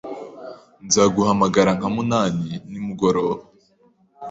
Nzaguhamagara 0.85 1.71
nka 1.77 1.87
munani 1.95 2.49
nimugoroba. 2.69 3.43